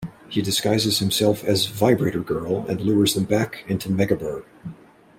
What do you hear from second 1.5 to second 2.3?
"Vibrator